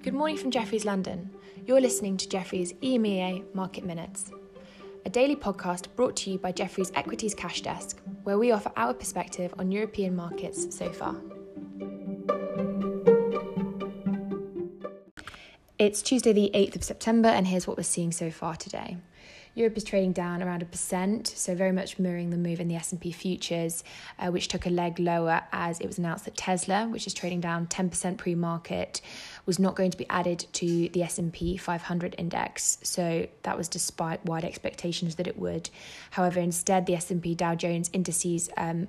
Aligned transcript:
Good 0.00 0.14
morning 0.14 0.36
from 0.36 0.52
Jefferies 0.52 0.84
London. 0.84 1.28
You're 1.66 1.80
listening 1.80 2.16
to 2.18 2.28
Jefferies 2.28 2.72
EMEA 2.74 3.52
Market 3.52 3.84
Minutes, 3.84 4.30
a 5.04 5.10
daily 5.10 5.34
podcast 5.34 5.88
brought 5.96 6.14
to 6.18 6.30
you 6.30 6.38
by 6.38 6.52
Jefferies 6.52 6.92
Equities 6.94 7.34
Cash 7.34 7.62
Desk, 7.62 8.00
where 8.22 8.38
we 8.38 8.52
offer 8.52 8.70
our 8.76 8.94
perspective 8.94 9.52
on 9.58 9.72
European 9.72 10.14
markets 10.14 10.74
so 10.74 10.92
far. 10.92 11.16
It's 15.78 16.00
Tuesday, 16.00 16.32
the 16.32 16.52
8th 16.54 16.76
of 16.76 16.84
September, 16.84 17.28
and 17.28 17.48
here's 17.48 17.66
what 17.66 17.76
we're 17.76 17.82
seeing 17.82 18.12
so 18.12 18.30
far 18.30 18.54
today. 18.54 18.98
Europe 19.58 19.76
is 19.76 19.82
trading 19.82 20.12
down 20.12 20.40
around 20.40 20.62
a 20.62 20.64
percent, 20.64 21.26
so 21.26 21.52
very 21.52 21.72
much 21.72 21.98
mirroring 21.98 22.30
the 22.30 22.36
move 22.36 22.60
in 22.60 22.68
the 22.68 22.76
S&P 22.76 23.10
futures, 23.10 23.82
uh, 24.20 24.28
which 24.28 24.46
took 24.46 24.66
a 24.66 24.70
leg 24.70 25.00
lower 25.00 25.42
as 25.52 25.80
it 25.80 25.86
was 25.88 25.98
announced 25.98 26.26
that 26.26 26.36
Tesla, 26.36 26.86
which 26.86 27.08
is 27.08 27.12
trading 27.12 27.40
down 27.40 27.66
10% 27.66 28.16
pre-market, 28.16 29.00
was 29.46 29.58
not 29.58 29.74
going 29.74 29.90
to 29.90 29.98
be 29.98 30.06
added 30.08 30.46
to 30.52 30.88
the 30.90 31.02
S&P 31.02 31.56
500 31.56 32.14
index. 32.18 32.78
So 32.84 33.26
that 33.42 33.58
was 33.58 33.66
despite 33.66 34.24
wide 34.24 34.44
expectations 34.44 35.16
that 35.16 35.26
it 35.26 35.36
would. 35.36 35.70
However, 36.12 36.38
instead 36.38 36.86
the 36.86 36.94
S&P 36.94 37.34
Dow 37.34 37.56
Jones 37.56 37.90
indices 37.92 38.48
um, 38.56 38.86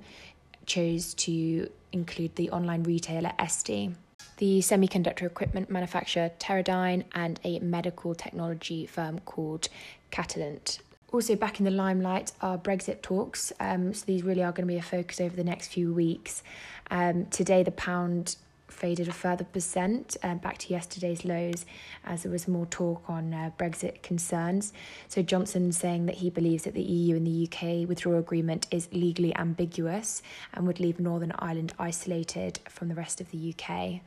chose 0.68 1.16
to 1.16 1.68
include 1.92 2.36
the 2.36 2.52
online 2.52 2.84
retailer 2.84 3.32
Etsy 3.40 3.96
the 4.40 4.60
semiconductor 4.60 5.24
equipment 5.24 5.70
manufacturer 5.70 6.32
Teradyne, 6.40 7.04
and 7.14 7.40
a 7.44 7.60
medical 7.60 8.16
technology 8.16 8.86
firm 8.86 9.20
called 9.20 9.70
Catalent. 10.12 10.80
Also, 11.12 11.36
back 11.36 11.60
in 11.60 11.66
the 11.66 11.72
limelight 11.72 12.32
are 12.42 12.58
Brexit 12.58 13.02
talks. 13.02 13.52
Um, 13.60 13.94
so, 13.94 14.06
these 14.06 14.24
really 14.24 14.44
are 14.44 14.52
going 14.52 14.68
to 14.68 14.74
be 14.74 14.78
a 14.78 14.82
focus 14.82 15.20
over 15.20 15.36
the 15.36 15.44
next 15.44 15.68
few 15.68 15.94
weeks. 15.94 16.44
Um, 16.90 17.26
today, 17.28 17.64
the 17.64 17.72
pound 17.72 18.38
faded 18.72 19.08
a 19.08 19.12
further 19.12 19.44
percent 19.44 20.16
uh, 20.24 20.36
back 20.36 20.58
to 20.60 20.70
yesterday's 20.70 21.26
lows 21.26 21.66
as 22.06 22.24
there 22.24 22.32
was 22.32 22.48
more 22.48 22.66
talk 22.68 23.04
on 23.08 23.34
uh, 23.34 23.52
Brexit 23.58 24.02
concerns. 24.02 24.74
So 25.08 25.22
Johnson 25.22 25.72
saying 25.72 26.06
that 26.06 26.16
he 26.16 26.30
believes 26.30 26.64
that 26.64 26.74
the 26.74 26.82
EU 26.82 27.16
and 27.16 27.28
the 27.28 27.48
UK 27.48 27.88
withdrawal 27.88 28.20
agreement 28.20 28.68
is 28.72 28.88
legally 28.92 29.36
ambiguous 29.36 30.22
and 30.54 30.66
would 30.68 30.80
leave 30.80 31.00
Northern 31.00 31.34
Ireland 31.40 31.74
isolated 31.78 32.60
from 32.70 32.88
the 32.88 32.96
rest 32.96 33.20
of 33.20 33.32
the 33.32 33.54
UK. 33.54 34.02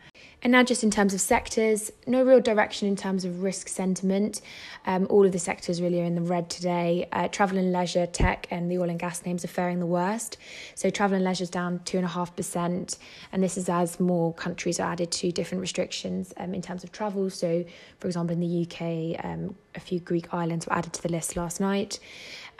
And 0.44 0.50
now, 0.50 0.64
just 0.64 0.82
in 0.82 0.90
terms 0.90 1.14
of 1.14 1.20
sectors, 1.20 1.92
no 2.04 2.24
real 2.24 2.40
direction 2.40 2.88
in 2.88 2.96
terms 2.96 3.24
of 3.24 3.44
risk 3.44 3.68
sentiment. 3.68 4.40
Um, 4.86 5.06
all 5.08 5.24
of 5.24 5.30
the 5.30 5.38
sectors 5.38 5.80
really 5.80 6.00
are 6.00 6.04
in 6.04 6.16
the 6.16 6.20
red 6.20 6.50
today. 6.50 7.06
Uh, 7.12 7.28
travel 7.28 7.58
and 7.58 7.72
leisure, 7.72 8.06
tech, 8.06 8.48
and 8.50 8.68
the 8.68 8.78
oil 8.78 8.90
and 8.90 8.98
gas 8.98 9.24
names 9.24 9.44
are 9.44 9.48
faring 9.48 9.78
the 9.78 9.86
worst. 9.86 10.38
So, 10.74 10.90
travel 10.90 11.14
and 11.14 11.24
leisure 11.24 11.44
is 11.44 11.50
down 11.50 11.78
2.5%, 11.84 12.98
and 13.30 13.42
this 13.42 13.56
is 13.56 13.68
as 13.68 14.00
more 14.00 14.34
countries 14.34 14.80
are 14.80 14.90
added 14.90 15.12
to 15.12 15.30
different 15.30 15.60
restrictions 15.60 16.34
um, 16.38 16.54
in 16.54 16.60
terms 16.60 16.82
of 16.82 16.90
travel. 16.90 17.30
So, 17.30 17.64
for 18.00 18.08
example, 18.08 18.34
in 18.34 18.40
the 18.40 18.66
UK, 18.66 19.24
um, 19.24 19.54
a 19.76 19.80
few 19.80 20.00
Greek 20.00 20.34
islands 20.34 20.66
were 20.66 20.72
added 20.72 20.92
to 20.94 21.02
the 21.02 21.08
list 21.08 21.36
last 21.36 21.60
night. 21.60 22.00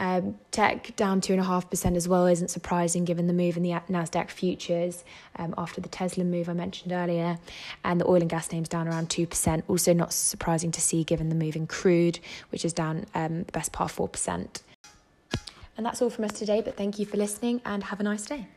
Um, 0.03 0.35
tech 0.51 0.97
down 0.97 1.21
2.5% 1.21 1.95
as 1.95 2.09
well 2.09 2.27
isn't 2.27 2.49
surprising 2.49 3.05
given 3.05 3.29
the 3.29 3.33
move 3.33 3.57
in 3.57 3.63
the 3.63 3.71
NASDAQ 3.71 4.31
futures 4.31 5.05
um, 5.37 5.55
after 5.57 5.81
the 5.81 5.89
Tesla 5.89 6.25
move 6.25 6.49
I 6.49 6.55
mentioned 6.55 6.91
earlier. 6.91 7.39
And 7.85 8.01
the 8.01 8.09
oil 8.09 8.21
and 8.21 8.29
gas 8.29 8.51
names 8.51 8.69
down 8.69 8.89
around 8.89 9.11
2%. 9.11 9.63
Also, 9.69 9.93
not 9.93 10.13
surprising 10.13 10.73
to 10.73 10.81
see 10.81 11.05
given 11.05 11.29
the 11.29 11.37
move 11.37 11.55
in 11.55 11.69
crude, 11.69 12.19
which 12.51 12.65
is 12.65 12.73
down 12.73 13.07
um, 13.15 13.45
the 13.45 13.53
best 13.53 13.71
part 13.71 13.93
4%. 13.93 14.63
And 15.77 15.87
that's 15.87 16.03
all 16.03 16.11
from 16.11 16.25
us 16.25 16.33
today, 16.33 16.63
but 16.63 16.77
thank 16.77 16.99
you 16.99 17.07
for 17.07 17.17
listening 17.17 17.61
and 17.65 17.85
have 17.85 18.01
a 18.01 18.03
nice 18.03 18.27
day. 18.27 18.49